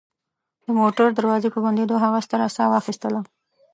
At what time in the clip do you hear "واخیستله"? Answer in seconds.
2.71-3.19